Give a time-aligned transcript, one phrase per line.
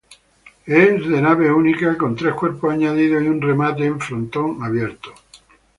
[0.65, 5.13] Es de nave única, con tres cuerpos añadidos y un remate en frontón abierto.